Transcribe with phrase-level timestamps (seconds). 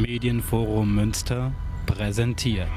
[0.00, 1.52] Medienforum Münster
[1.86, 2.68] präsentiert.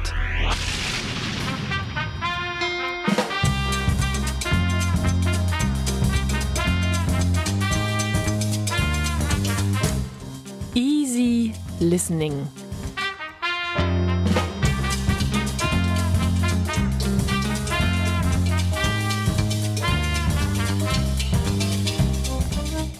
[10.74, 12.48] Easy Listening.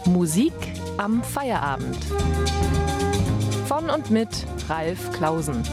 [0.06, 0.54] Musik
[0.98, 1.98] am Feierabend.
[3.72, 4.28] Von und mit
[4.68, 5.64] Ralf Klausen.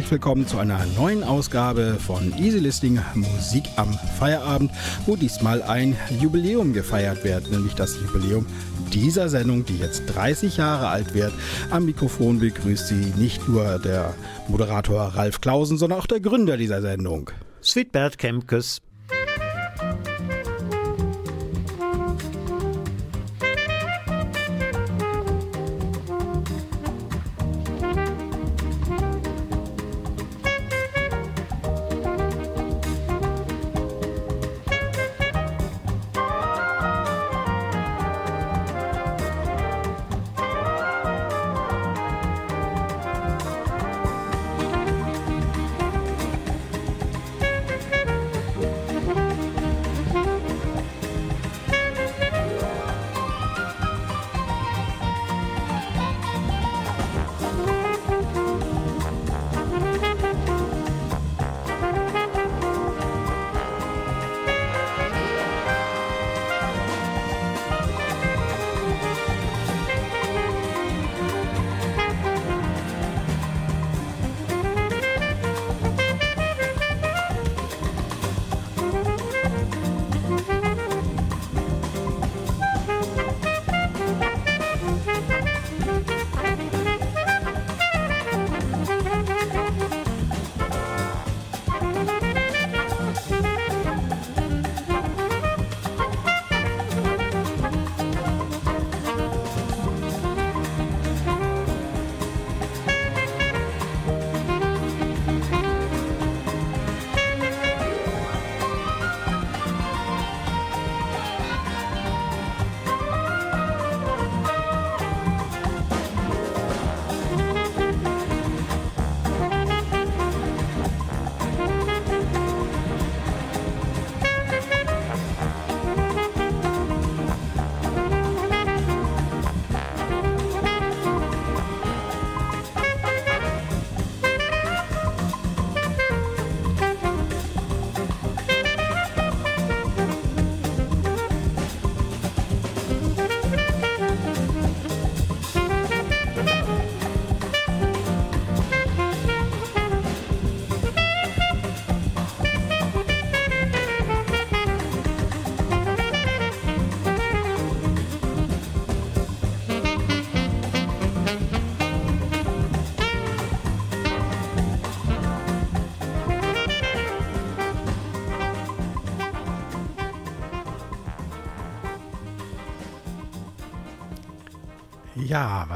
[0.00, 4.72] Herzlich willkommen zu einer neuen Ausgabe von Easy Listening Musik am Feierabend,
[5.04, 8.46] wo diesmal ein Jubiläum gefeiert wird, nämlich das Jubiläum
[8.94, 11.34] dieser Sendung, die jetzt 30 Jahre alt wird.
[11.68, 14.14] Am Mikrofon begrüßt sie nicht nur der
[14.48, 17.30] Moderator Ralf Klausen, sondern auch der Gründer dieser Sendung.
[17.62, 18.80] Sweetbert Kemkes.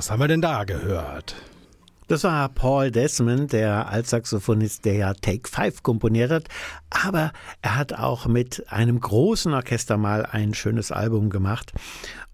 [0.04, 1.34] Was haben wir denn da gehört?
[2.08, 6.44] Das war Paul Desmond, der Altsaxophonist, der ja Take Five komponiert hat.
[6.90, 7.32] Aber
[7.62, 11.72] er hat auch mit einem großen Orchester mal ein schönes Album gemacht.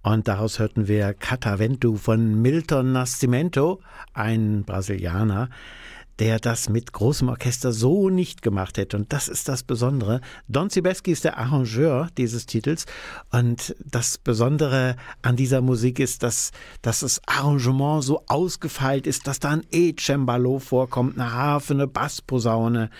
[0.02, 3.80] Und daraus hörten wir Cataventu von Milton Nascimento,
[4.14, 5.48] ein Brasilianer,
[6.20, 8.98] der das mit großem Orchester so nicht gemacht hätte.
[8.98, 10.20] Und das ist das Besondere.
[10.48, 12.84] Don Zibeski ist der Arrangeur dieses Titels.
[13.32, 16.52] Und das Besondere an dieser Musik ist, dass,
[16.82, 22.90] dass das Arrangement so ausgefeilt ist, dass da ein E-Cembalo vorkommt, eine Harfe, eine Bassposaune.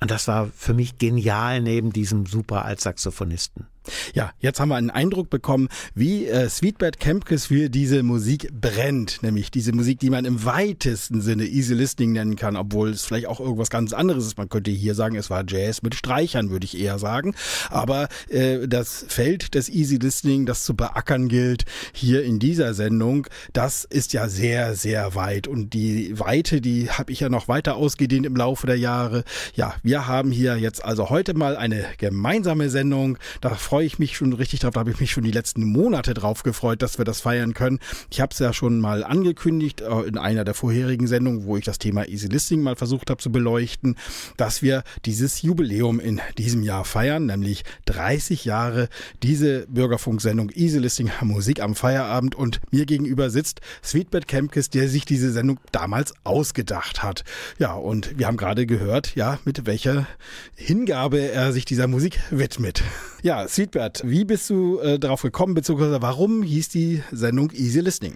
[0.00, 3.66] Und das war für mich genial neben diesem super Altsaxophonisten.
[4.14, 9.22] Ja, jetzt haben wir einen Eindruck bekommen, wie äh, Sweetbird Kempkes für diese Musik brennt.
[9.22, 13.26] Nämlich diese Musik, die man im weitesten Sinne Easy Listening nennen kann, obwohl es vielleicht
[13.26, 14.38] auch irgendwas ganz anderes ist.
[14.38, 17.34] Man könnte hier sagen, es war Jazz mit Streichern, würde ich eher sagen.
[17.70, 23.26] Aber äh, das Feld des Easy Listening, das zu beackern gilt, hier in dieser Sendung,
[23.52, 25.48] das ist ja sehr, sehr weit.
[25.48, 29.24] Und die Weite, die habe ich ja noch weiter ausgedehnt im Laufe der Jahre.
[29.54, 33.18] Ja, wir haben hier jetzt also heute mal eine gemeinsame Sendung.
[33.40, 34.72] Da freue freue ich mich schon richtig drauf.
[34.74, 37.78] Da habe ich mich schon die letzten Monate drauf gefreut, dass wir das feiern können.
[38.10, 41.64] Ich habe es ja schon mal angekündigt äh, in einer der vorherigen Sendungen, wo ich
[41.64, 43.94] das Thema Easy Listening mal versucht habe zu beleuchten,
[44.36, 48.88] dass wir dieses Jubiläum in diesem Jahr feiern, nämlich 30 Jahre
[49.22, 55.04] diese Bürgerfunksendung Easy Listening Musik am Feierabend und mir gegenüber sitzt Sweetbert Kempkes, der sich
[55.04, 57.22] diese Sendung damals ausgedacht hat.
[57.60, 60.08] Ja, und wir haben gerade gehört, ja, mit welcher
[60.56, 62.82] Hingabe er sich dieser Musik widmet.
[63.20, 68.14] Ja, Sweetbert, wie bist du äh, darauf gekommen, beziehungsweise warum hieß die Sendung Easy Listening?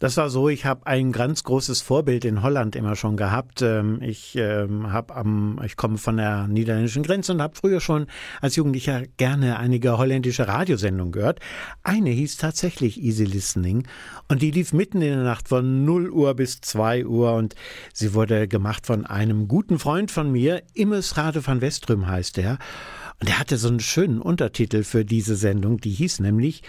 [0.00, 3.62] Das war so, ich habe ein ganz großes Vorbild in Holland immer schon gehabt.
[3.62, 8.08] Ähm, ich ähm, habe am, ich komme von der niederländischen Grenze und habe früher schon
[8.40, 11.38] als Jugendlicher gerne einige holländische Radiosendungen gehört.
[11.84, 13.86] Eine hieß tatsächlich Easy Listening
[14.28, 17.54] und die lief mitten in der Nacht von 0 Uhr bis 2 Uhr und
[17.92, 22.58] sie wurde gemacht von einem guten Freund von mir, Immes Rade van Westrüm heißt er.
[23.20, 26.62] Und er hatte so einen schönen Untertitel für diese Sendung, die hieß nämlich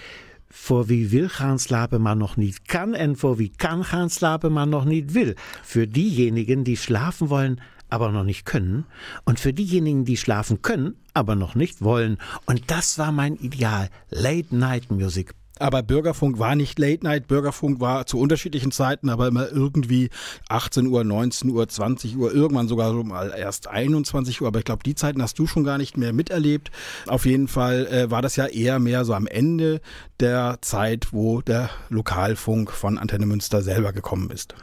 [0.57, 4.53] Voor wie will gaan slapen, maar noch nicht kann, en voor wie kann gaan slapen,
[4.53, 5.35] maar noch nicht will.
[5.63, 7.59] Für diejenigen, die schlafen wollen,
[7.89, 8.85] aber noch nicht können.
[9.25, 12.17] Und für diejenigen, die schlafen können, aber noch nicht wollen.
[12.45, 13.89] Und das war mein Ideal.
[14.09, 15.33] Late Night Music.
[15.57, 17.27] Aber Bürgerfunk war nicht Late Night.
[17.27, 20.09] Bürgerfunk war zu unterschiedlichen Zeiten, aber immer irgendwie
[20.49, 24.47] 18 Uhr, 19 Uhr, 20 Uhr, irgendwann sogar so mal erst 21 Uhr.
[24.47, 26.71] Aber ich glaube, die Zeiten hast du schon gar nicht mehr miterlebt.
[27.07, 29.79] Auf jeden Fall äh, war das ja eher mehr so am Ende
[30.19, 34.55] der Zeit, wo der Lokalfunk von Antenne Münster selber gekommen ist.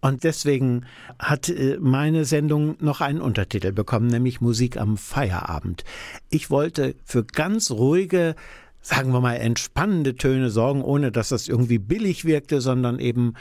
[0.00, 0.86] Und deswegen
[1.18, 5.84] hat äh, meine Sendung noch einen Untertitel bekommen, nämlich Musik am Feierabend.
[6.30, 8.34] Ich wollte für ganz ruhige
[8.80, 13.34] sagen wir mal, entspannende Töne sorgen, ohne dass das irgendwie billig wirkte, sondern eben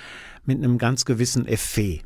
[0.45, 2.03] mit einem ganz gewissen Effet.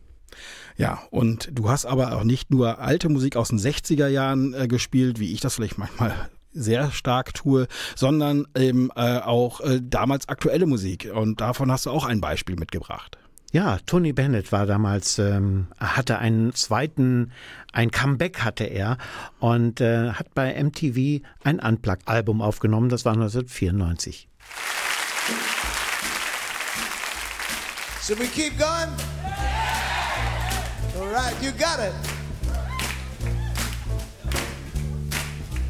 [0.77, 4.67] Ja, und du hast aber auch nicht nur alte Musik aus den 60er Jahren äh,
[4.67, 10.29] gespielt, wie ich das vielleicht manchmal sehr stark tue, sondern eben äh, auch äh, damals
[10.29, 11.09] aktuelle Musik.
[11.13, 13.17] Und davon hast du auch ein Beispiel mitgebracht.
[13.53, 17.31] Ja, Tony Bennett war damals, ähm, hatte einen zweiten,
[17.71, 18.97] ein Comeback hatte er
[19.39, 24.27] und äh, hat bei MTV ein Unplugged-Album aufgenommen, das war 1994.
[28.01, 28.89] Should we keep going?
[30.99, 31.93] All right, you got it.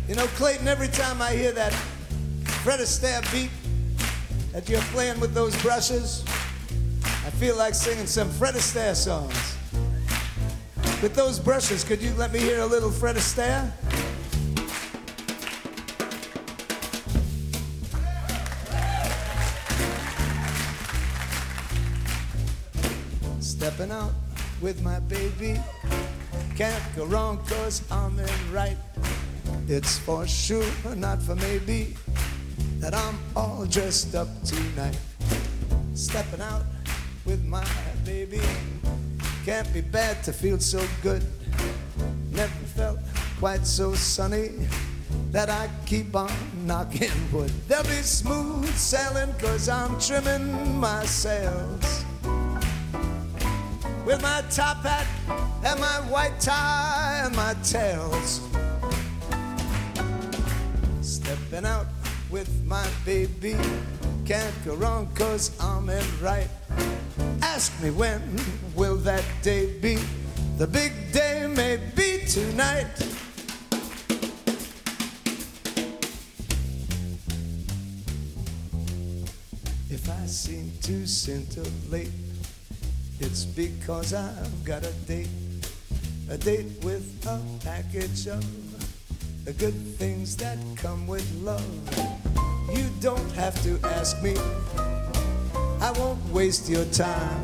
[0.08, 1.74] You know, Clayton, every time I hear that
[2.64, 3.52] Fred Astaire beat
[4.54, 6.24] that you're playing with those brushes,
[7.26, 9.58] I feel like singing some Fred Astaire songs.
[11.02, 13.72] With those brushes, could you let me hear a little Fred Astaire?
[23.40, 24.12] Stepping out
[24.62, 25.58] with my baby.
[26.58, 28.78] Can't go wrong cause I'm in right.
[29.70, 30.66] It's for sure,
[30.98, 31.96] not for maybe,
[32.80, 34.98] that I'm all dressed up tonight.
[35.94, 36.64] Stepping out
[37.26, 37.66] with my
[38.06, 38.42] baby.
[39.46, 41.24] Can't be bad to feel so good.
[42.32, 43.00] Never felt
[43.40, 44.52] quite so sunny
[45.32, 46.32] that I keep on
[46.66, 47.52] knocking wood.
[47.68, 52.06] They'll be smooth sailing cause I'm trimming my sails.
[54.06, 55.08] With my top hat
[55.64, 58.42] and my white tie and my tails.
[61.02, 61.88] Stepping out
[62.30, 63.56] with my baby.
[64.26, 66.48] Can't go wrong cause I'm in right.
[67.42, 68.22] Ask me when
[68.74, 69.98] will that day be?
[70.58, 72.88] The big day may be tonight.
[79.90, 82.12] If I seem to scintillate,
[83.20, 85.28] it's because I've got a date.
[86.30, 88.42] A date with a package of
[89.44, 92.33] the good things that come with love.
[92.74, 94.36] You don't have to ask me
[95.84, 97.44] I won't waste your time.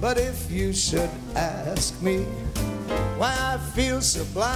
[0.00, 2.18] But if you should ask me
[3.18, 4.46] why I feel sublime,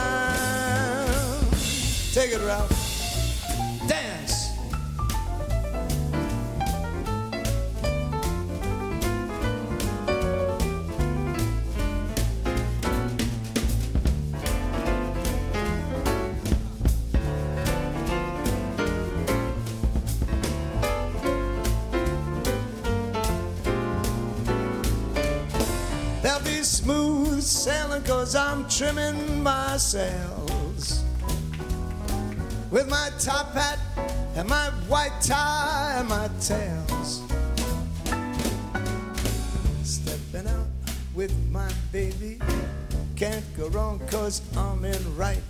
[2.13, 2.90] take it, Ralph.
[28.11, 31.05] Cause I'm trimming my sails.
[32.69, 33.79] With my top hat
[34.35, 37.23] and my white tie and my tails.
[39.85, 40.67] Stepping out
[41.15, 42.41] with my baby.
[43.15, 45.45] Can't go wrong cause I'm in right.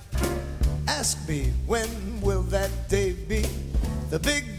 [0.86, 1.88] ask me when
[2.20, 3.46] will that day be?
[4.10, 4.49] The big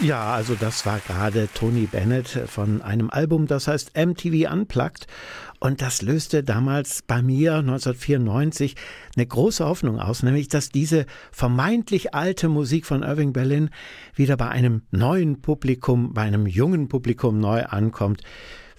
[0.00, 5.08] Ja, also das war gerade Tony Bennett von einem Album, das heißt MTV Unplugged.
[5.58, 8.76] Und das löste damals bei mir 1994
[9.16, 13.70] eine große Hoffnung aus, nämlich dass diese vermeintlich alte Musik von Irving Berlin
[14.14, 18.22] wieder bei einem neuen Publikum, bei einem jungen Publikum neu ankommt.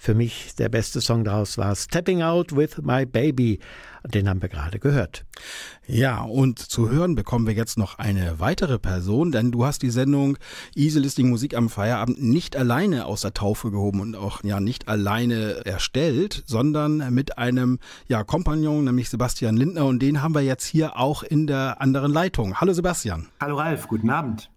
[0.02, 3.60] Für mich der beste Song daraus war Stepping Out with My Baby.
[4.02, 5.26] Den haben wir gerade gehört.
[5.86, 9.90] Ja, und zu hören bekommen wir jetzt noch eine weitere Person, denn du hast die
[9.90, 10.38] Sendung
[10.74, 14.88] Easy Listing Musik am Feierabend nicht alleine aus der Taufe gehoben und auch ja nicht
[14.88, 17.78] alleine erstellt, sondern mit einem
[18.08, 22.10] ja Kompagnon, nämlich Sebastian Lindner und den haben wir jetzt hier auch in der anderen
[22.10, 22.58] Leitung.
[22.58, 23.28] Hallo Sebastian.
[23.38, 24.50] Hallo Ralf, guten Abend.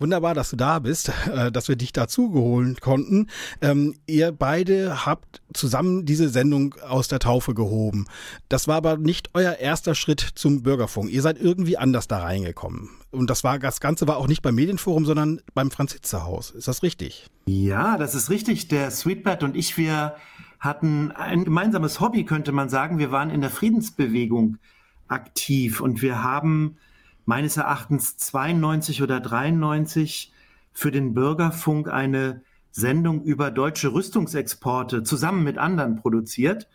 [0.00, 3.28] Wunderbar, dass du da bist, äh, dass wir dich dazu geholt konnten.
[3.60, 8.06] Ähm, ihr beide habt zusammen diese Sendung aus der Taufe gehoben.
[8.48, 11.10] Das war aber nicht euer erster Schritt zum Bürgerfunk.
[11.10, 12.90] Ihr seid irgendwie anders da reingekommen.
[13.12, 16.50] Und das war das Ganze war auch nicht beim Medienforum, sondern beim Franz-Hitze-Haus.
[16.50, 17.28] Ist das richtig?
[17.46, 18.66] Ja, das ist richtig.
[18.66, 20.16] Der Sweetbird und ich, wir
[20.58, 22.98] hatten ein gemeinsames Hobby, könnte man sagen.
[22.98, 24.58] Wir waren in der Friedensbewegung
[25.06, 26.78] aktiv und wir haben
[27.24, 30.32] meines Erachtens 92 oder 93
[30.72, 36.68] für den Bürgerfunk eine Sendung über deutsche Rüstungsexporte zusammen mit anderen produziert.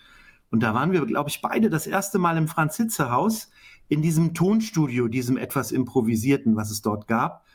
[0.50, 3.51] Und da waren wir, glaube ich, beide das erste Mal im Franz-Hitze-Haus
[3.89, 7.46] in diesem Tonstudio, diesem etwas improvisierten, was es dort gab.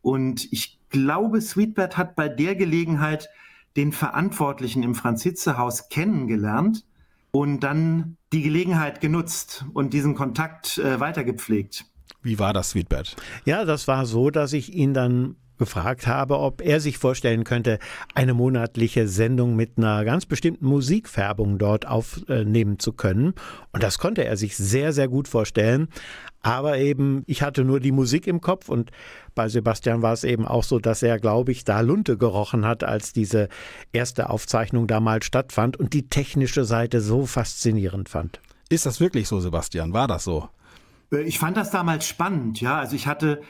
[0.00, 3.28] Und ich glaube, Sweetbird hat bei der Gelegenheit
[3.76, 6.84] den Verantwortlichen im Franz-Hitze-Haus kennengelernt
[7.30, 11.86] und dann die Gelegenheit genutzt und diesen Kontakt äh, weitergepflegt.
[12.22, 13.16] Wie war das, Sweetbird?
[13.44, 17.78] Ja, das war so, dass ich ihn dann gefragt habe, ob er sich vorstellen könnte,
[18.14, 23.34] eine monatliche Sendung mit einer ganz bestimmten Musikfärbung dort aufnehmen zu können.
[23.70, 25.88] Und das konnte er sich sehr, sehr gut vorstellen.
[26.40, 28.90] Aber eben, ich hatte nur die Musik im Kopf und
[29.36, 32.82] bei Sebastian war es eben auch so, dass er, glaube ich, da Lunte gerochen hat,
[32.82, 33.48] als diese
[33.92, 38.40] erste Aufzeichnung damals stattfand und die technische Seite so faszinierend fand.
[38.68, 39.92] Ist das wirklich so, Sebastian?
[39.92, 40.48] War das so?
[41.12, 42.78] Ich fand das damals spannend, ja.
[42.78, 43.42] Also ich hatte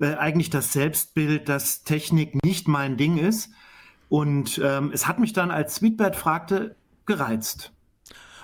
[0.00, 3.50] äh, eigentlich das Selbstbild, dass Technik nicht mein Ding ist.
[4.08, 7.72] Und ähm, es hat mich dann, als Sweetbird fragte, gereizt.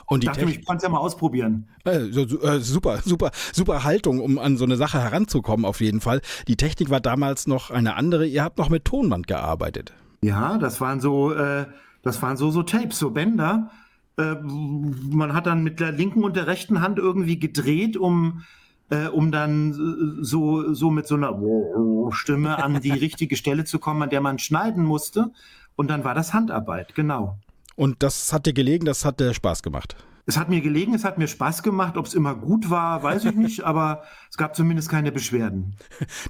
[0.06, 1.68] Und die ich dachte mir, ich kann es ja mal ausprobieren.
[1.85, 2.02] Äh,
[2.61, 6.21] super, super, super Haltung, um an so eine Sache heranzukommen, auf jeden Fall.
[6.47, 8.26] Die Technik war damals noch eine andere.
[8.26, 9.95] Ihr habt noch mit Tonband gearbeitet.
[10.23, 11.66] Ja, das waren so, äh,
[12.02, 13.71] das waren so, so Tapes, so Bänder.
[14.16, 18.45] Äh, man hat dann mit der linken und der rechten Hand irgendwie gedreht, um
[18.90, 21.38] äh, um dann so, so mit so einer
[22.11, 25.33] Stimme an die richtige Stelle zu kommen, an der man schneiden musste.
[25.75, 27.38] Und dann war das Handarbeit, genau.
[27.75, 29.97] Und das hat dir gelegen, das hat dir Spaß gemacht.
[30.28, 31.97] Es hat mir gelegen, es hat mir Spaß gemacht.
[31.97, 35.76] Ob es immer gut war, weiß ich nicht, aber es gab zumindest keine Beschwerden.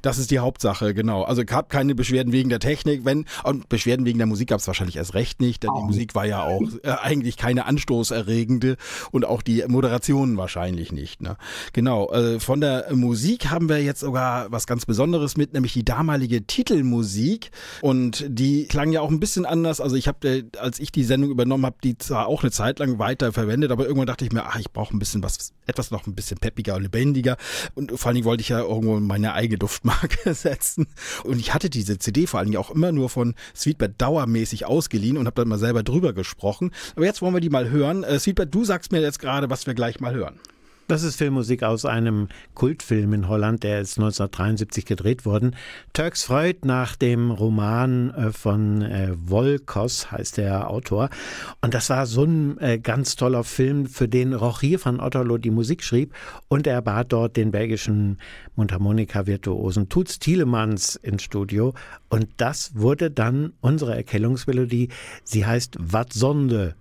[0.02, 1.22] Das ist die Hauptsache, genau.
[1.22, 4.60] Also es gab keine Beschwerden wegen der Technik, wenn und Beschwerden wegen der Musik gab
[4.60, 5.78] es wahrscheinlich erst recht nicht, denn oh.
[5.80, 8.76] die Musik war ja auch äh, eigentlich keine anstoßerregende
[9.12, 11.22] und auch die Moderationen wahrscheinlich nicht.
[11.22, 11.38] Ne?
[11.72, 12.12] Genau.
[12.12, 16.46] Äh, von der Musik haben wir jetzt sogar was ganz Besonderes mit, nämlich die damalige
[16.46, 17.50] Titelmusik
[17.80, 19.80] und die klang ja auch ein bisschen anders.
[19.80, 22.78] Also ich habe, äh, als ich die Sendung übernommen habe, die zwar auch eine Zeit
[22.78, 25.90] lang weiter verwendet, aber irgendwann dachte ich mir, ach, ich brauche ein bisschen was, etwas
[25.90, 27.36] noch ein bisschen peppiger und lebendiger.
[27.74, 30.86] Und vor allen Dingen wollte ich ja irgendwo meine eigene Duftmarke setzen.
[31.24, 35.16] Und ich hatte diese CD vor allen Dingen auch immer nur von Sweetbird dauermäßig ausgeliehen
[35.16, 36.72] und habe dann mal selber drüber gesprochen.
[36.94, 38.04] Aber jetzt wollen wir die mal hören.
[38.04, 40.38] Äh, Sweetbird, du sagst mir jetzt gerade, was wir gleich mal hören.
[40.88, 45.56] Das ist Filmmusik aus einem Kultfilm in Holland, der ist 1973 gedreht worden.
[45.92, 51.10] Turks Freud nach dem Roman äh, von äh, Volkos heißt der Autor.
[51.60, 55.50] Und das war so ein äh, ganz toller Film, für den Rogier van Otterlo die
[55.50, 56.14] Musik schrieb.
[56.46, 58.18] Und er bat dort den belgischen
[58.54, 61.74] Mundharmonika-Virtuosen Tuts Tielemans ins Studio.
[62.10, 64.90] Und das wurde dann unsere Erkennungsmelodie.
[65.24, 66.76] Sie heißt Wat Sonde.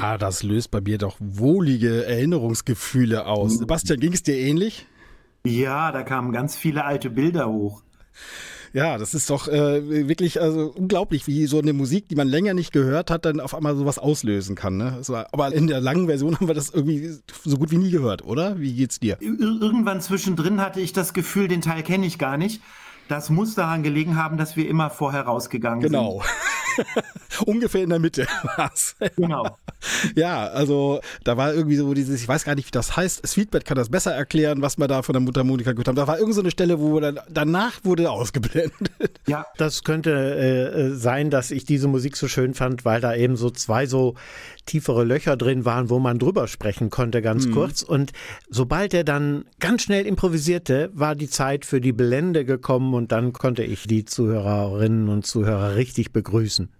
[0.00, 3.58] Ah, das löst bei mir doch wohlige Erinnerungsgefühle aus.
[3.58, 4.86] Sebastian, ging es dir ähnlich?
[5.46, 7.82] Ja, da kamen ganz viele alte Bilder hoch.
[8.72, 12.54] Ja, das ist doch äh, wirklich also unglaublich, wie so eine Musik, die man länger
[12.54, 14.76] nicht gehört hat, dann auf einmal sowas auslösen kann.
[14.76, 14.98] Ne?
[15.06, 18.24] War, aber in der langen Version haben wir das irgendwie so gut wie nie gehört,
[18.24, 18.58] oder?
[18.58, 19.16] Wie geht's dir?
[19.20, 22.62] Ir irgendwann zwischendrin hatte ich das Gefühl, den Teil kenne ich gar nicht.
[23.08, 26.22] Das muss daran gelegen haben, dass wir immer vorher rausgegangen genau.
[26.22, 26.22] sind.
[26.22, 27.02] Genau.
[27.46, 28.96] Ungefähr in der Mitte war's.
[29.16, 29.56] Genau.
[30.14, 33.26] Ja, also da war irgendwie so dieses, ich weiß gar nicht, wie das heißt.
[33.26, 35.96] Sweetbed kann das besser erklären, was wir da von der Mutter Monika gehört haben.
[35.96, 38.72] Da war irgend so eine Stelle, wo dann, danach wurde ausgeblendet.
[39.26, 43.36] Ja, das könnte äh, sein, dass ich diese Musik so schön fand, weil da eben
[43.36, 44.14] so zwei so
[44.66, 47.52] tiefere Löcher drin waren, wo man drüber sprechen konnte, ganz mhm.
[47.52, 47.82] kurz.
[47.82, 48.12] Und
[48.48, 53.32] sobald er dann ganz schnell improvisierte, war die Zeit für die Blende gekommen und dann
[53.32, 56.70] konnte ich die Zuhörerinnen und Zuhörer richtig begrüßen.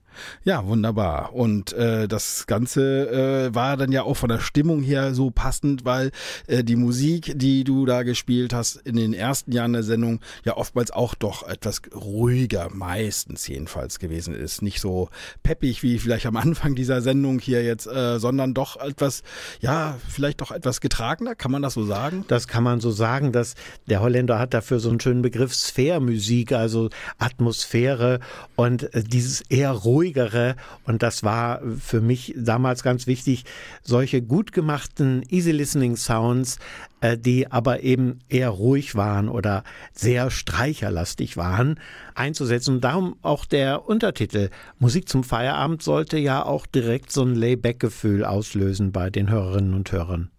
[0.45, 1.35] Ja, wunderbar.
[1.35, 5.85] Und äh, das Ganze äh, war dann ja auch von der Stimmung her so passend,
[5.85, 6.11] weil
[6.47, 10.57] äh, die Musik, die du da gespielt hast in den ersten Jahren der Sendung, ja
[10.57, 14.63] oftmals auch doch etwas ruhiger, meistens jedenfalls gewesen ist.
[14.63, 15.09] Nicht so
[15.43, 19.23] peppig wie vielleicht am Anfang dieser Sendung hier jetzt, äh, sondern doch etwas,
[19.61, 22.25] ja, vielleicht doch etwas getragener, kann man das so sagen?
[22.29, 23.55] Das kann man so sagen, dass
[23.89, 28.21] der Holländer hat dafür so einen schönen Begriff Sphärmusik, also Atmosphäre
[28.57, 30.57] und äh, dieses eher ruhig ruhigere.
[30.85, 33.45] Und das war für mich damals ganz wichtig,
[33.83, 36.59] solche gut gemachten Easy Listening Sounds,
[37.01, 41.81] äh, die aber eben eher ruhig waren oder sehr streicherlastig waren,
[42.15, 42.77] einzusetzen.
[42.77, 44.51] Und darum auch der Untertitel.
[44.79, 49.91] Musik zum Feierabend sollte ja auch direkt so ein Layback-Gefühl auslösen bei den Hörerinnen und
[49.91, 50.31] Hörern.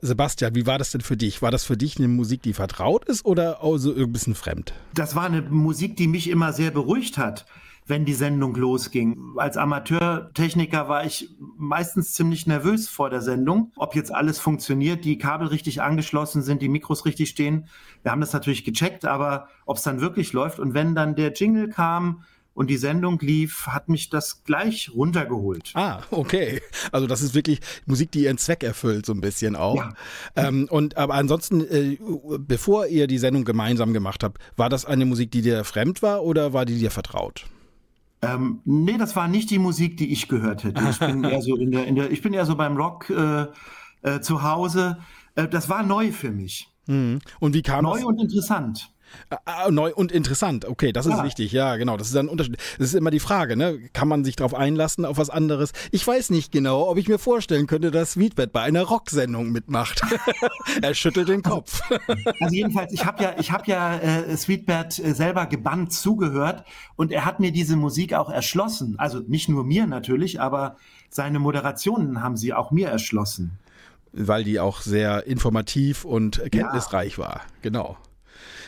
[0.00, 1.40] Sebastian, wie war das denn für dich?
[1.40, 4.74] War das für dich eine Musik, die vertraut ist oder also ein bisschen fremd?
[4.92, 7.46] Das war eine Musik, die mich immer sehr beruhigt hat
[7.86, 9.34] wenn die Sendung losging.
[9.36, 15.18] Als Amateurtechniker war ich meistens ziemlich nervös vor der Sendung, ob jetzt alles funktioniert, die
[15.18, 17.66] Kabel richtig angeschlossen sind, die Mikros richtig stehen.
[18.02, 21.32] Wir haben das natürlich gecheckt, aber ob es dann wirklich läuft und wenn dann der
[21.32, 25.70] Jingle kam, und die Sendung lief, hat mich das gleich runtergeholt.
[25.74, 26.60] Ah, okay.
[26.90, 29.76] Also das ist wirklich Musik, die ihren Zweck erfüllt, so ein bisschen auch.
[29.76, 29.94] Ja.
[30.36, 31.98] Ähm, und aber ansonsten, äh,
[32.38, 36.22] bevor ihr die Sendung gemeinsam gemacht habt, war das eine Musik, die dir fremd war
[36.22, 37.46] oder war die dir vertraut?
[38.22, 40.82] Ähm, nee, das war nicht die Musik, die ich gehört hätte.
[40.88, 43.46] Ich bin eher so in der, in der ich bin eher so beim Rock äh,
[44.02, 44.98] äh, zu Hause.
[45.34, 46.68] Äh, das war neu für mich.
[46.86, 47.20] Mhm.
[47.40, 48.04] Und wie kam Neu das?
[48.04, 48.92] und interessant.
[49.44, 50.64] Ah, neu und interessant.
[50.64, 51.24] Okay, das ist ja.
[51.24, 51.52] wichtig.
[51.52, 51.96] Ja, genau.
[51.96, 52.56] Das ist ein Unterschied.
[52.78, 53.78] Das ist immer die Frage, ne?
[53.92, 55.72] Kann man sich darauf einlassen, auf was anderes?
[55.90, 60.02] Ich weiß nicht genau, ob ich mir vorstellen könnte, dass Sweetbet bei einer Rocksendung mitmacht.
[60.82, 61.80] er schüttelt den Kopf.
[62.40, 66.64] also jedenfalls, ich habe ja, ich habe ja äh, Sweetbet äh, selber gebannt zugehört
[66.96, 68.98] und er hat mir diese Musik auch erschlossen.
[68.98, 70.76] Also nicht nur mir natürlich, aber
[71.08, 73.58] seine Moderationen haben sie auch mir erschlossen.
[74.12, 77.18] Weil die auch sehr informativ und kenntnisreich ja.
[77.18, 77.40] war.
[77.62, 77.96] Genau.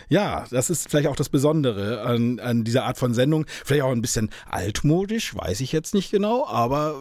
[0.09, 3.47] Ja, das ist vielleicht auch das Besondere an, an dieser Art von Sendung.
[3.64, 6.95] Vielleicht auch ein bisschen altmodisch, weiß ich jetzt nicht genau, aber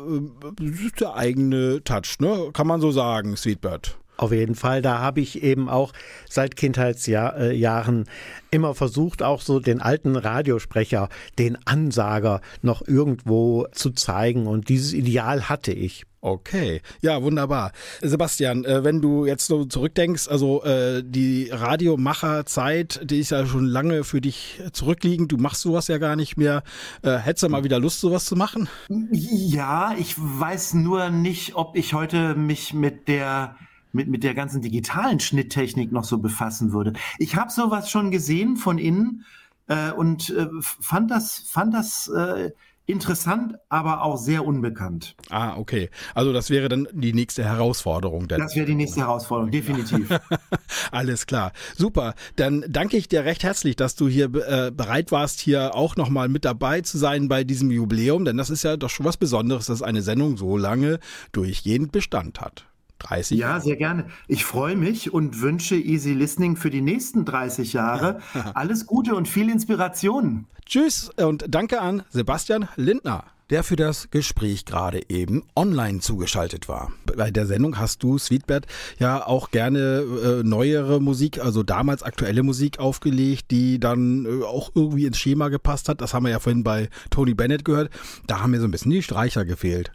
[0.60, 2.50] äh, der eigene Touch, ne?
[2.54, 3.98] Kann man so sagen, Sweetbird.
[4.16, 5.92] Auf jeden Fall, da habe ich eben auch
[6.30, 8.06] seit Kindheitsjahren
[8.52, 14.46] immer versucht, auch so den alten Radiosprecher, den Ansager noch irgendwo zu zeigen.
[14.46, 16.06] Und dieses Ideal hatte ich.
[16.22, 17.74] Okay, ja, wunderbar.
[18.02, 23.66] Sebastian, äh, wenn du jetzt so zurückdenkst, also äh, die Radiomacherzeit, die ist ja schon
[23.66, 25.34] lange für dich zurückliegend.
[25.34, 26.64] Du machst sowas ja gar nicht mehr.
[27.02, 28.70] Äh, hättest du mal wieder Lust, sowas zu machen?
[29.12, 33.58] Ja, ich weiß nur nicht, ob ich heute mich mit der
[33.94, 36.94] mit, mit der ganzen digitalen Schnitttechnik noch so befassen würde.
[37.20, 39.24] Ich habe sowas schon gesehen von innen
[39.68, 42.52] äh, und äh, fand das, fand das äh,
[42.86, 45.16] interessant, aber auch sehr unbekannt.
[45.30, 45.90] Ah, okay.
[46.16, 48.28] Also das wäre dann die nächste Herausforderung.
[48.28, 48.40] Denn.
[48.40, 50.10] Das wäre die nächste Herausforderung, definitiv.
[50.92, 51.54] Alles klar.
[51.78, 52.14] Super.
[52.36, 56.28] Dann danke ich dir recht herzlich, dass du hier äh, bereit warst, hier auch nochmal
[56.28, 59.68] mit dabei zu sein bei diesem Jubiläum, denn das ist ja doch schon was Besonderes,
[59.68, 61.00] dass eine Sendung so lange
[61.32, 62.66] durchgehend Bestand hat.
[63.04, 64.06] 30 Ja, sehr gerne.
[64.28, 68.20] Ich freue mich und wünsche Easy Listening für die nächsten 30 Jahre
[68.54, 70.46] alles Gute und viel Inspiration.
[70.66, 76.92] Tschüss und danke an Sebastian Lindner der für das Gespräch gerade eben online zugeschaltet war.
[77.06, 78.66] Bei der Sendung hast du, Sweetbird,
[79.00, 84.72] ja auch gerne äh, neuere Musik, also damals aktuelle Musik aufgelegt, die dann äh, auch
[84.74, 86.02] irgendwie ins Schema gepasst hat.
[86.02, 87.92] Das haben wir ja vorhin bei Tony Bennett gehört.
[88.28, 89.92] Da haben mir so ein bisschen die Streicher gefehlt.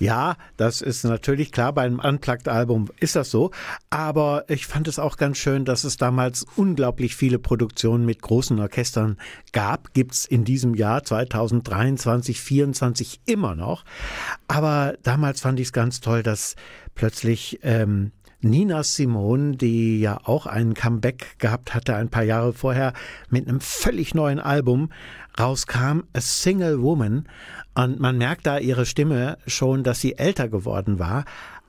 [0.00, 3.50] Ja, das ist natürlich klar, bei einem Unplugged-Album ist das so.
[3.90, 8.58] Aber ich fand es auch ganz schön, dass es damals unglaublich viele Produktionen mit großen
[8.58, 9.18] Orchestern
[9.52, 9.92] gab.
[9.92, 12.00] Gibt's in diesem Jahr 2023,
[12.38, 13.84] 2024 immer noch.
[14.48, 16.56] Aber damals fand ich es ganz toll, dass
[16.94, 22.94] plötzlich ähm, Nina Simone, die ja auch einen Comeback gehabt hatte ein paar Jahre vorher
[23.28, 24.90] mit einem völlig neuen Album,
[25.38, 27.28] rauskam, A Single Woman.
[27.74, 31.24] Und man merkt da ihre Stimme schon, dass sie älter geworden war.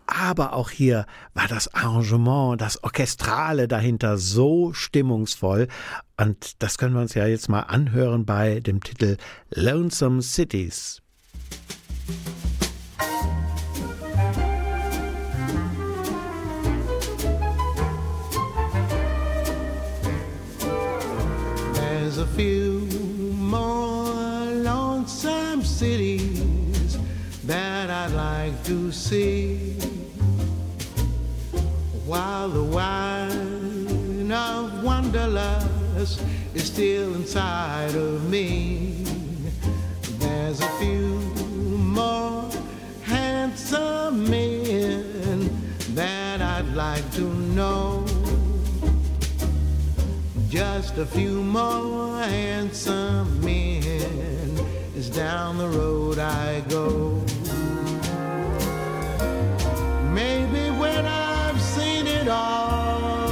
[0.07, 5.67] Aber auch hier war das Arrangement, das Orchestrale dahinter so stimmungsvoll.
[6.17, 9.17] Und das können wir uns ja jetzt mal anhören bei dem Titel
[9.51, 11.01] Lonesome Cities.
[22.21, 22.81] A few
[23.33, 24.13] more
[24.53, 26.99] lonesome cities
[27.45, 29.73] that I'd like to see.
[32.05, 36.21] While the wine of wanderlust
[36.53, 39.03] is still inside of me,
[50.93, 54.59] Just a few more handsome men
[54.93, 57.23] is down the road I go.
[60.13, 63.29] Maybe when I've seen it all,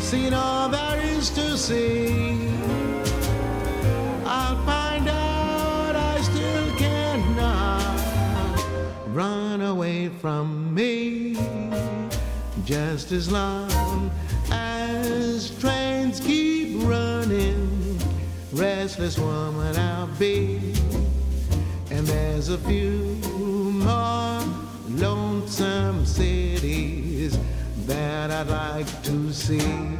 [0.00, 2.48] seen all there is to see,
[4.24, 7.96] I'll find out I still cannot
[9.14, 11.36] run away from me
[12.64, 13.67] just as long
[18.98, 20.56] Restless woman I'll be,
[21.92, 23.16] and there's a few
[23.84, 24.42] more
[24.88, 27.38] lonesome cities
[27.86, 29.97] that I'd like to see.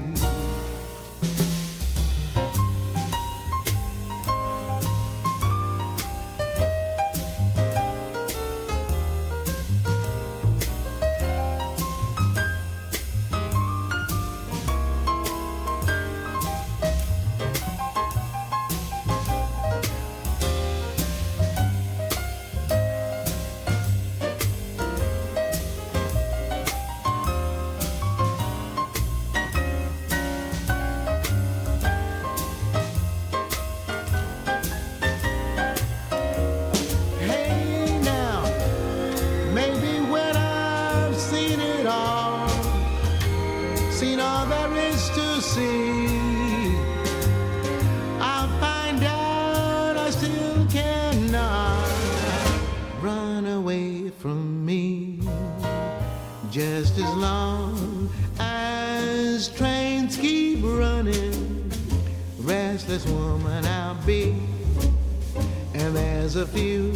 [66.39, 66.93] A few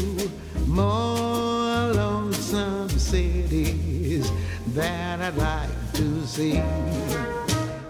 [0.68, 4.30] more lonesome cities
[4.68, 6.62] that I'd like to see.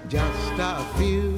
[0.09, 1.32] Just a few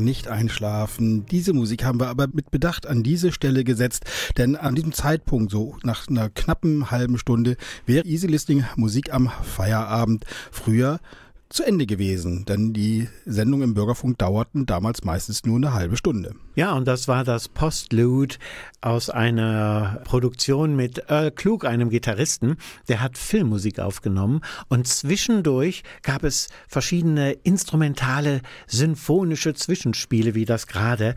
[0.00, 1.26] Nicht einschlafen.
[1.26, 4.04] Diese Musik haben wir aber mit Bedacht an diese Stelle gesetzt,
[4.36, 7.56] denn an diesem Zeitpunkt, so nach einer knappen halben Stunde,
[7.86, 11.00] wäre Easy Listening Musik am Feierabend früher
[11.48, 16.34] zu Ende gewesen, denn die Sendungen im Bürgerfunk dauerten damals meistens nur eine halbe Stunde.
[16.56, 18.36] Ja, und das war das Postlude
[18.80, 22.56] aus einer Produktion mit Earl Klug, einem Gitarristen,
[22.88, 31.14] der hat Filmmusik aufgenommen und zwischendurch gab es verschiedene instrumentale, symphonische Zwischenspiele wie das gerade.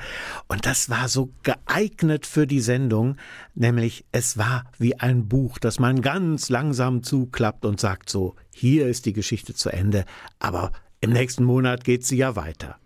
[0.47, 3.15] Und das war so geeignet für die Sendung,
[3.59, 8.87] nämlich es war wie ein Buch, das man ganz langsam zuklappt und sagt so, hier
[8.87, 10.05] ist die Geschichte zu Ende,
[10.39, 12.77] aber im nächsten Monat geht sie ja weiter.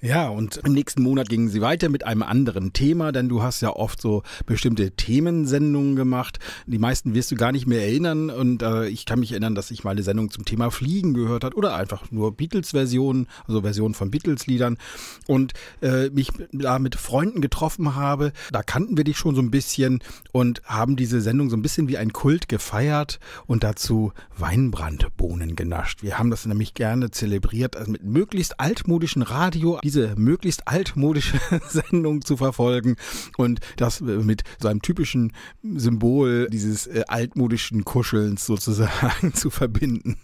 [0.00, 3.60] Ja, und im nächsten Monat gingen sie weiter mit einem anderen Thema, denn du hast
[3.60, 6.38] ja oft so bestimmte Themensendungen gemacht.
[6.66, 9.70] Die meisten wirst du gar nicht mehr erinnern und äh, ich kann mich erinnern, dass
[9.70, 13.94] ich mal eine Sendung zum Thema Fliegen gehört hat oder einfach nur Beatles-Versionen, also Versionen
[13.94, 14.78] von Beatles-Liedern
[15.26, 15.52] und
[15.82, 18.32] äh, mich da mit Freunden getroffen habe.
[18.52, 20.00] Da kannten wir dich schon so ein bisschen
[20.32, 26.02] und haben diese Sendung so ein bisschen wie ein Kult gefeiert und dazu Weinbrandbohnen genascht.
[26.02, 32.22] Wir haben das nämlich gerne zelebriert also mit möglichst altmodischen Radio diese möglichst altmodische Sendung
[32.24, 32.96] zu verfolgen
[33.36, 40.16] und das mit so einem typischen Symbol dieses äh, altmodischen Kuschelns sozusagen zu verbinden.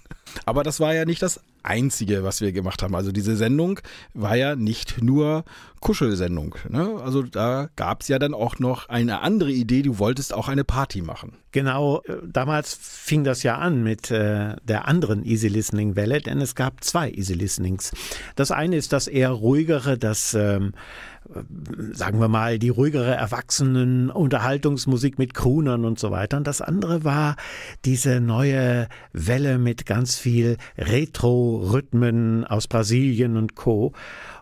[0.44, 2.94] Aber das war ja nicht das Einzige, was wir gemacht haben.
[2.94, 3.80] Also diese Sendung
[4.14, 5.44] war ja nicht nur
[5.80, 6.54] Kuschelsendung.
[6.68, 7.00] Ne?
[7.02, 10.64] Also da gab es ja dann auch noch eine andere Idee, du wolltest auch eine
[10.64, 11.36] Party machen.
[11.52, 16.40] Genau, äh, damals fing das ja an mit äh, der anderen Easy Listening Welle, denn
[16.40, 17.92] es gab zwei Easy Listenings.
[18.36, 20.72] Das eine ist das eher ruhigere, das ähm,
[21.92, 26.36] sagen wir mal, die ruhigere Erwachsenen Unterhaltungsmusik mit Croonern und so weiter.
[26.36, 27.36] Und das andere war
[27.84, 33.92] diese neue Welle mit ganz viel Retro-Rhythmen aus Brasilien und Co.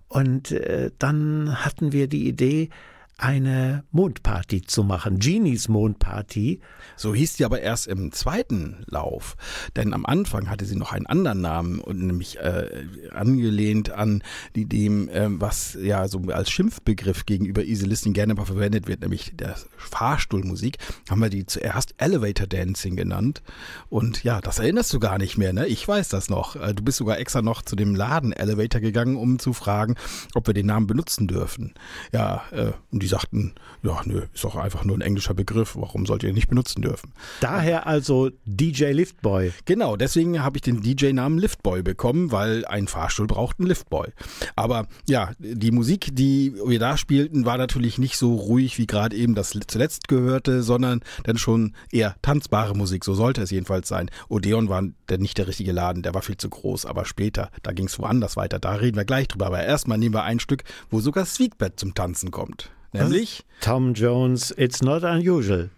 [0.08, 2.68] Und äh, dann hatten wir die Idee,
[3.16, 6.60] eine Mondparty zu machen, Genies Mondparty.
[6.96, 9.36] So hieß sie aber erst im zweiten Lauf,
[9.76, 14.22] denn am Anfang hatte sie noch einen anderen Namen und nämlich äh, angelehnt an
[14.56, 19.00] die, dem, äh, was ja so als Schimpfbegriff gegenüber Easy Listening gerne mal verwendet wird,
[19.00, 23.42] nämlich der Fahrstuhlmusik, haben wir die zuerst Elevator Dancing genannt
[23.90, 25.66] und ja, das erinnerst du gar nicht mehr, ne?
[25.66, 26.56] Ich weiß das noch.
[26.56, 29.94] Äh, du bist sogar extra noch zu dem Laden Elevator gegangen, um zu fragen,
[30.34, 31.74] ob wir den Namen benutzen dürfen.
[32.12, 36.06] Ja, äh, und die sagten, ja, nö, ist doch einfach nur ein englischer Begriff, warum
[36.06, 37.12] sollt ihr ihn nicht benutzen dürfen?
[37.40, 39.52] Daher also DJ Liftboy.
[39.66, 44.08] Genau, deswegen habe ich den DJ-Namen Liftboy bekommen, weil ein Fahrstuhl braucht einen Liftboy.
[44.56, 49.14] Aber ja, die Musik, die wir da spielten, war natürlich nicht so ruhig wie gerade
[49.14, 54.10] eben das zuletzt gehörte, sondern dann schon eher tanzbare Musik, so sollte es jedenfalls sein.
[54.30, 57.72] Odeon war der, nicht der richtige Laden, der war viel zu groß, aber später, da
[57.72, 59.46] ging es woanders weiter, da reden wir gleich drüber.
[59.46, 62.70] Aber erstmal nehmen wir ein Stück, wo sogar Sweetbed zum Tanzen kommt.
[62.94, 65.68] Nämlich Tom Jones, It's Not Unusual.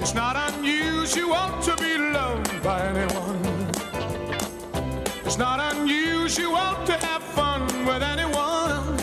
[0.00, 3.40] It's not unusual to be loved by anyone.
[5.24, 8.96] It's not unusual to have fun with anyone.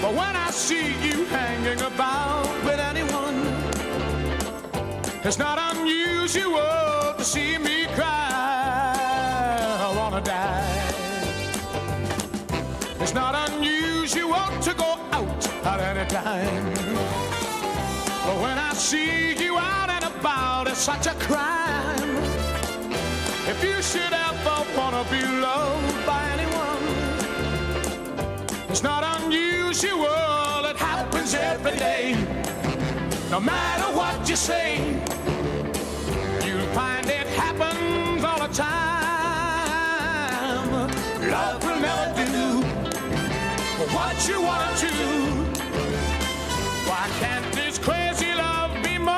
[0.00, 2.83] But when I see you hanging about with anyone,
[5.24, 8.94] it's not unusual to see me cry.
[9.80, 10.92] I wanna die.
[13.00, 16.64] It's not unusual to go out at any time.
[18.26, 22.16] But when I see you out and about, it's such a crime.
[23.46, 26.84] If you should ever wanna be loved by anyone,
[28.68, 32.14] it's not unusual, it happens every day.
[33.30, 35.02] No matter what you say,
[41.34, 42.62] Love will never do
[43.92, 44.86] what you want to.
[46.88, 49.14] Why can't this crazy love be more?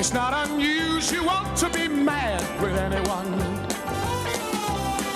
[0.00, 3.59] It's not unusual to be mad with anyone.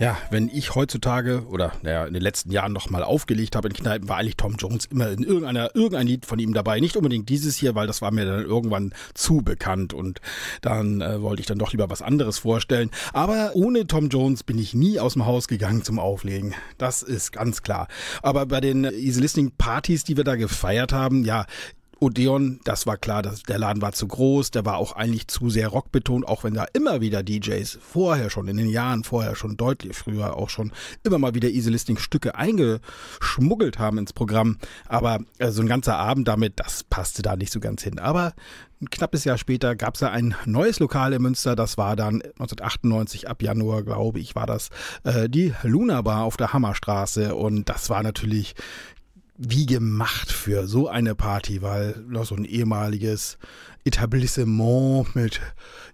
[0.00, 3.74] Ja, wenn ich heutzutage oder naja, in den letzten Jahren noch mal aufgelegt habe in
[3.74, 6.80] Kneipen, war eigentlich Tom Jones immer in irgendeiner, irgendein Lied von ihm dabei.
[6.80, 10.22] Nicht unbedingt dieses hier, weil das war mir dann irgendwann zu bekannt und
[10.62, 12.90] dann äh, wollte ich dann doch lieber was anderes vorstellen.
[13.12, 16.54] Aber ohne Tom Jones bin ich nie aus dem Haus gegangen zum Auflegen.
[16.78, 17.86] Das ist ganz klar.
[18.22, 21.44] Aber bei den Easy Listening Partys, die wir da gefeiert haben, ja,
[22.00, 25.50] Odeon, das war klar, dass der Laden war zu groß, der war auch eigentlich zu
[25.50, 29.58] sehr rockbetont, auch wenn da immer wieder DJs vorher schon, in den Jahren vorher schon
[29.58, 34.56] deutlich früher auch schon immer mal wieder Easy Listing Stücke eingeschmuggelt haben ins Programm.
[34.88, 37.98] Aber äh, so ein ganzer Abend damit, das passte da nicht so ganz hin.
[37.98, 38.32] Aber
[38.80, 42.22] ein knappes Jahr später gab es ja ein neues Lokal in Münster, das war dann
[42.22, 44.70] 1998 ab Januar, glaube ich, war das
[45.04, 48.54] äh, die Luna Bar auf der Hammerstraße und das war natürlich
[49.42, 53.38] wie gemacht für so eine Party, weil noch so ein ehemaliges
[53.84, 55.40] Etablissement mit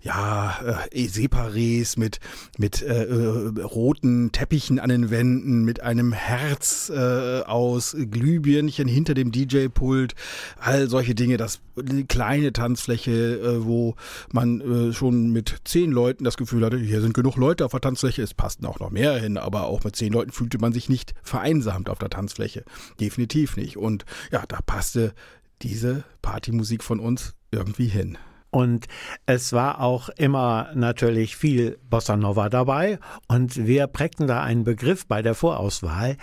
[0.03, 2.21] ja äh, Separés, mit
[2.59, 9.15] mit äh, äh, roten Teppichen an den Wänden, mit einem Herz äh, aus Glühbirnchen hinter
[9.15, 10.15] dem DJ-Pult,
[10.59, 11.37] all solche Dinge.
[11.37, 13.97] Das eine kleine Tanzfläche, äh, wo
[14.33, 17.81] man äh, schon mit zehn Leuten das Gefühl hatte, hier sind genug Leute auf der
[17.81, 18.23] Tanzfläche.
[18.23, 21.15] Es passten auch noch mehr hin, aber auch mit zehn Leuten fühlte man sich nicht
[21.23, 22.65] vereinsamt auf der Tanzfläche.
[23.01, 23.77] Definitiv nicht.
[23.77, 25.15] Und ja, da passte
[25.63, 28.19] diese Partymusik von uns irgendwie hin.
[28.51, 28.87] Und
[29.27, 32.99] es war auch immer natürlich viel Bossa Nova dabei.
[33.29, 36.17] Und wir prägten da einen Begriff bei der Vorauswahl,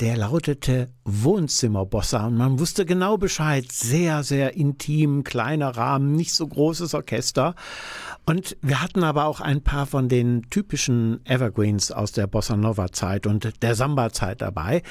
[0.00, 2.26] der lautete Wohnzimmerbossa.
[2.26, 3.70] Und man wusste genau Bescheid.
[3.70, 7.54] Sehr, sehr intim, kleiner Rahmen, nicht so großes Orchester.
[8.24, 12.92] Und wir hatten aber auch ein paar von den typischen Evergreens aus der Bossa Nova
[12.92, 14.82] Zeit und der Samba Zeit dabei.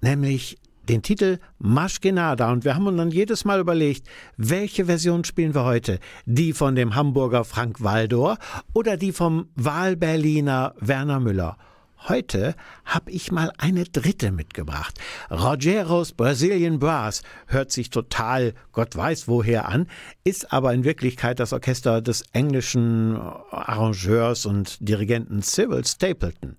[0.00, 5.54] Nämlich den Titel Maschgenada und wir haben uns dann jedes Mal überlegt, welche Version spielen
[5.54, 5.98] wir heute?
[6.26, 8.38] Die von dem Hamburger Frank Waldor
[8.72, 11.56] oder die vom Wahlberliner Werner Müller?
[12.06, 14.98] Heute habe ich mal eine dritte mitgebracht.
[15.30, 19.86] Rogeros Brazilian Brass hört sich total Gott weiß woher an,
[20.22, 26.56] ist aber in Wirklichkeit das Orchester des englischen Arrangeurs und Dirigenten Cyril Stapleton.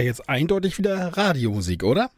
[0.00, 2.10] Jetzt eindeutig wieder Radiomusik, oder?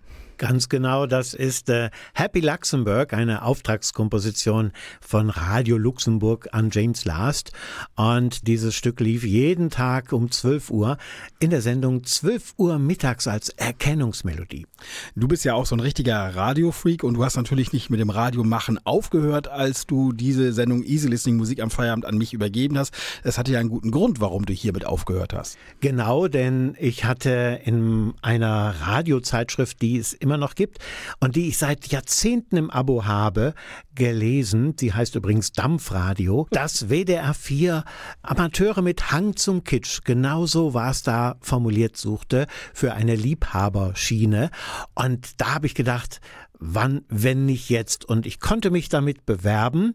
[0.43, 7.53] Ganz genau, das ist äh, Happy Luxemburg, eine Auftragskomposition von Radio Luxemburg an James Last.
[7.95, 10.97] Und dieses Stück lief jeden Tag um 12 Uhr
[11.39, 14.67] in der Sendung 12 Uhr mittags als Erkennungsmelodie.
[15.15, 18.11] Du bist ja auch so ein richtiger Radiofreak und du hast natürlich nicht mit dem
[18.11, 22.93] Radiomachen aufgehört, als du diese Sendung Easy Listening Musik am Feierabend an mich übergeben hast.
[23.23, 25.57] Es hatte ja einen guten Grund, warum du hiermit aufgehört hast.
[25.79, 30.79] Genau, denn ich hatte in einer Radiozeitschrift, die es immer noch gibt
[31.21, 33.55] und die ich seit Jahrzehnten im Abo habe,
[33.95, 34.75] gelesen.
[34.79, 36.47] Sie heißt übrigens Dampfradio.
[36.51, 37.85] Das WDR 4
[38.23, 40.01] Amateure mit Hang zum Kitsch.
[40.05, 44.51] Genauso war es da formuliert suchte für eine Liebhaberschiene.
[44.95, 46.21] Und da habe ich gedacht,
[46.59, 48.05] wann, wenn nicht jetzt?
[48.05, 49.95] Und ich konnte mich damit bewerben,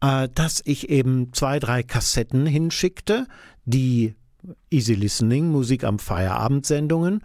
[0.00, 3.26] äh, dass ich eben zwei, drei Kassetten hinschickte,
[3.64, 4.14] die
[4.70, 7.22] Easy Listening, Musik am Feierabend Sendungen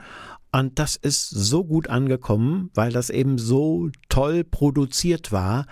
[0.51, 5.65] und das ist so gut angekommen, weil das eben so toll produziert war,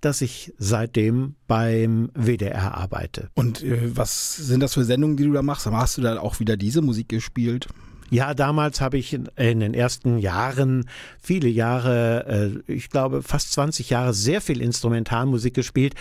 [0.00, 3.30] dass ich seitdem beim WDR arbeite.
[3.34, 5.66] Und äh, was sind das für Sendungen, die du da machst?
[5.66, 7.68] Hast du da auch wieder diese Musik gespielt?
[8.10, 10.88] Ja, damals habe ich in den ersten Jahren,
[11.20, 15.94] viele Jahre, äh, ich glaube fast 20 Jahre, sehr viel Instrumentalmusik gespielt.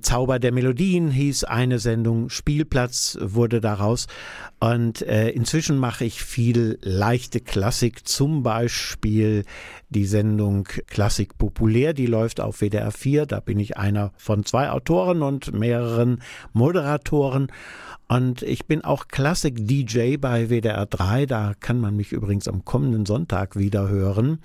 [0.00, 4.06] Zauber der Melodien hieß eine Sendung, Spielplatz wurde daraus.
[4.60, 9.44] Und äh, inzwischen mache ich viel leichte Klassik, zum Beispiel
[9.88, 13.26] die Sendung Klassik populär, die läuft auf WDR 4.
[13.26, 16.22] Da bin ich einer von zwei Autoren und mehreren
[16.52, 17.48] Moderatoren.
[18.08, 21.26] Und ich bin auch Klassik-DJ bei WDR 3.
[21.26, 24.40] Da kann man mich übrigens am kommenden Sonntag wieder hören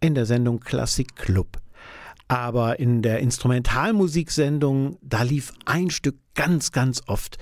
[0.00, 1.63] in der Sendung Klassik Club.
[2.28, 7.38] Aber in der Instrumentalmusiksendung, da lief ein Stück ganz, ganz oft.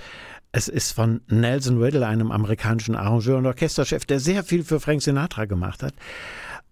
[0.51, 5.01] Es ist von Nelson Riddle, einem amerikanischen Arrangeur und Orchesterchef, der sehr viel für Frank
[5.01, 5.95] Sinatra gemacht hat.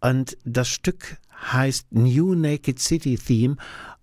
[0.01, 1.18] Und das Stück
[1.51, 3.55] heißt New Naked City Theme.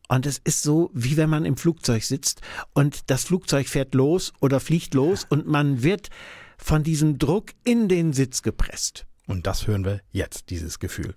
[0.09, 2.41] Und es ist so, wie wenn man im Flugzeug sitzt
[2.73, 6.09] und das Flugzeug fährt los oder fliegt los und man wird
[6.57, 9.07] von diesem Druck in den Sitz gepresst.
[9.27, 11.15] Und das hören wir jetzt, dieses Gefühl.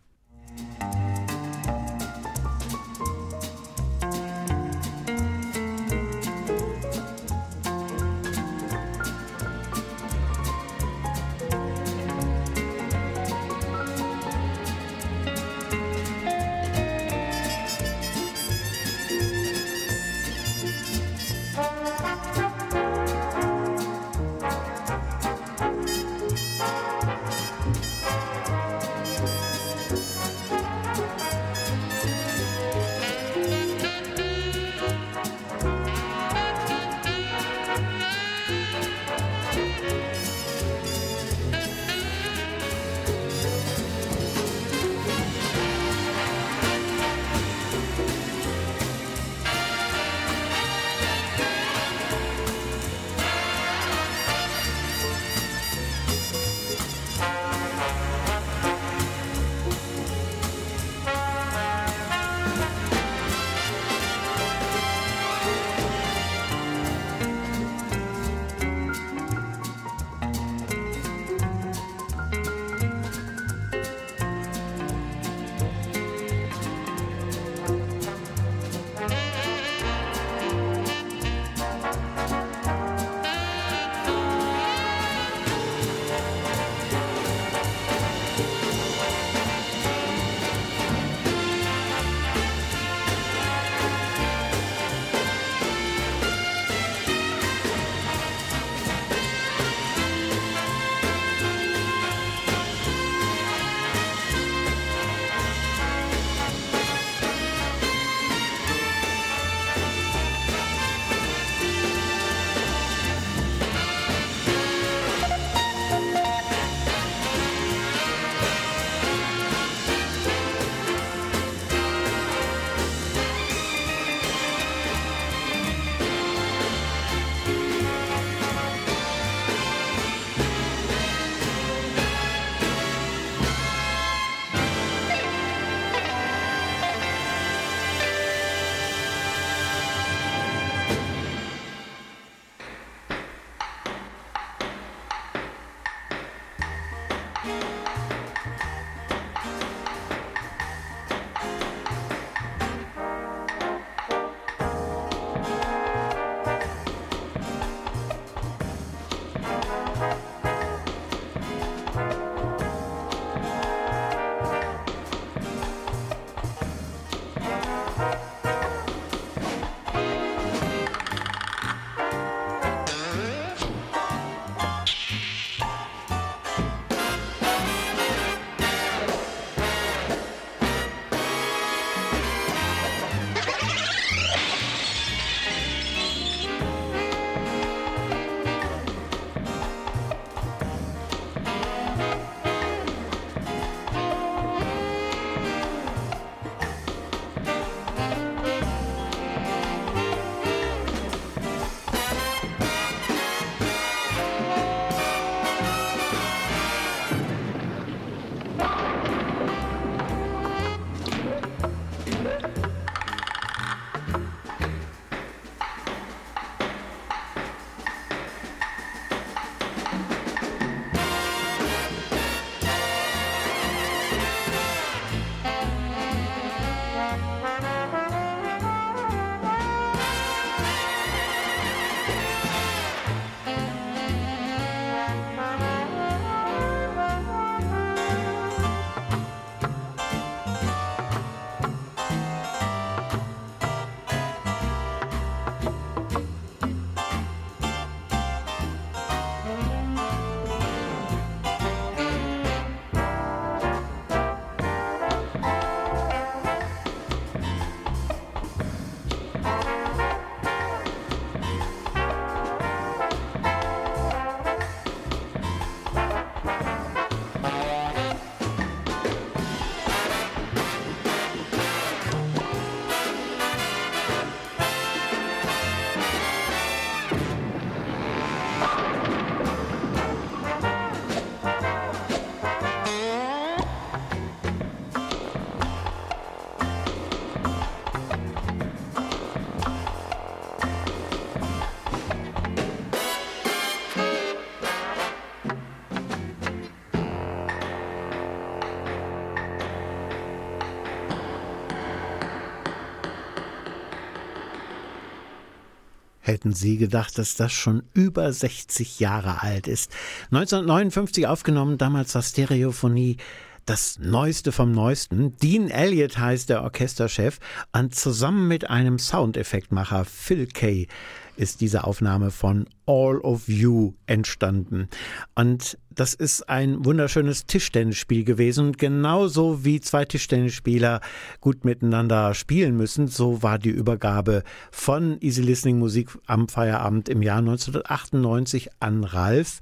[306.32, 309.92] Hätten Sie gedacht, dass das schon über 60 Jahre alt ist?
[310.28, 313.18] 1959 aufgenommen, damals war Stereophonie
[313.66, 315.36] das Neueste vom Neuesten.
[315.36, 317.40] Dean Elliott heißt der Orchesterchef
[317.74, 320.88] und zusammen mit einem Soundeffektmacher Phil Kay
[321.36, 324.88] ist diese Aufnahme von All of You entstanden.
[325.36, 328.68] Und das ist ein wunderschönes Tischtennisspiel gewesen.
[328.68, 331.02] Und genauso wie zwei Tischtennisspieler
[331.39, 337.22] gut miteinander spielen müssen, so war die Übergabe von Easy Listening Musik am Feierabend im
[337.22, 339.60] Jahr 1998 an Ralf.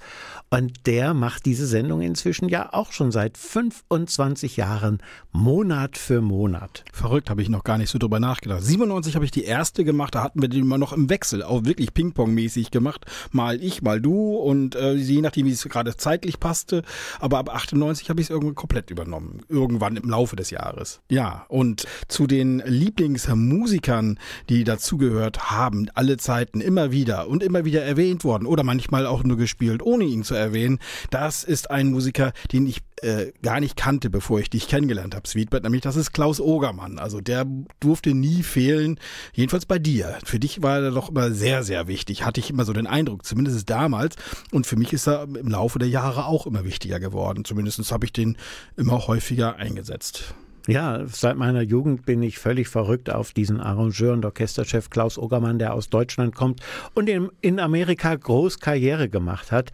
[0.51, 4.99] Und der macht diese Sendung inzwischen ja auch schon seit 25 Jahren,
[5.31, 6.83] Monat für Monat.
[6.91, 8.63] Verrückt, habe ich noch gar nicht so drüber nachgedacht.
[8.63, 11.65] 97 habe ich die erste gemacht, da hatten wir die immer noch im Wechsel, auch
[11.65, 13.05] wirklich Ping-Pong-mäßig gemacht.
[13.31, 16.83] Mal ich, mal du und äh, je nachdem, wie es gerade zeitlich passte.
[17.19, 19.41] Aber ab 98 habe ich es irgendwann komplett übernommen.
[19.47, 21.01] Irgendwann im Laufe des Jahres.
[21.09, 27.83] Ja, und zu den Lieblingsmusikern, die dazugehört haben, alle Zeiten immer wieder und immer wieder
[27.83, 30.79] erwähnt worden oder manchmal auch nur gespielt, ohne ihn zu erwähnen.
[31.09, 35.27] Das ist ein Musiker, den ich äh, gar nicht kannte, bevor ich dich kennengelernt habe,
[35.27, 36.99] Sweetbird, nämlich das ist Klaus Ogermann.
[36.99, 37.45] Also der
[37.79, 38.99] durfte nie fehlen,
[39.33, 40.17] jedenfalls bei dir.
[40.23, 43.25] Für dich war er doch immer sehr, sehr wichtig, hatte ich immer so den Eindruck,
[43.25, 44.15] zumindest damals.
[44.51, 47.45] Und für mich ist er im Laufe der Jahre auch immer wichtiger geworden.
[47.45, 48.37] Zumindest habe ich den
[48.75, 50.33] immer häufiger eingesetzt.
[50.69, 55.57] Ja, seit meiner Jugend bin ich völlig verrückt auf diesen Arrangeur und Orchesterchef Klaus Ogermann,
[55.57, 56.61] der aus Deutschland kommt
[56.93, 59.71] und in, Amerika groß Karriere gemacht hat.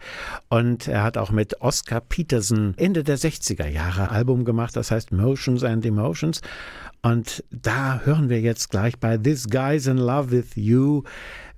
[0.48, 5.12] Und er hat auch mit Oscar Peterson Ende der 60er Jahre Album gemacht, das heißt
[5.12, 6.40] Motions and Emotions.
[7.02, 11.02] Und da hören wir jetzt gleich bei This Guy's in Love with You,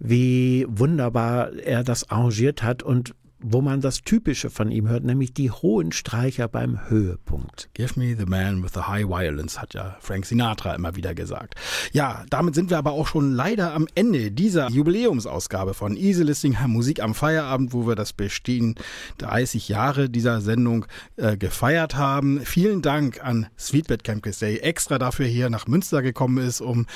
[0.01, 5.32] wie wunderbar er das arrangiert hat und wo man das Typische von ihm hört, nämlich
[5.32, 7.68] die hohen Streicher beim Höhepunkt.
[7.74, 11.55] Give me the man with the high violence, hat ja Frank Sinatra immer wieder gesagt.
[11.93, 16.57] Ja, damit sind wir aber auch schon leider am Ende dieser Jubiläumsausgabe von Easy Listening
[16.66, 18.74] Musik am Feierabend, wo wir das Bestehen
[19.18, 20.86] 30 Jahre dieser Sendung
[21.16, 22.41] äh, gefeiert haben.
[22.41, 26.86] Vielen Dank an Sweetbed Campus, der extra dafür hier nach Münster gekommen ist, um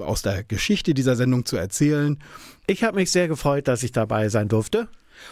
[0.00, 2.18] aus der Geschichte dieser Sendung zu erzählen.
[2.66, 4.88] Ich habe mich sehr gefreut, dass ich dabei sein durfte.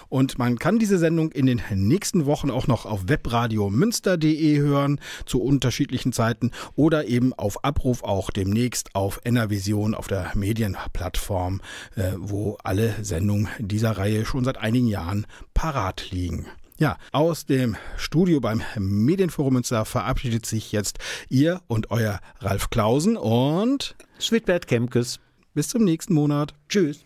[0.09, 5.43] Und man kann diese Sendung in den nächsten Wochen auch noch auf webradiomünster.de hören zu
[5.43, 11.61] unterschiedlichen Zeiten oder eben auf Abruf auch demnächst auf NRVision auf der Medienplattform,
[11.97, 16.47] äh, wo alle Sendungen dieser Reihe schon seit einigen Jahren parat liegen.
[16.79, 23.17] Ja, aus dem Studio beim Medienforum Münster verabschiedet sich jetzt ihr und euer Ralf Klausen
[23.17, 25.21] und Sweetbert Kemkes.
[25.55, 26.55] Bis zum nächsten Monat.
[26.69, 27.05] Tschüss.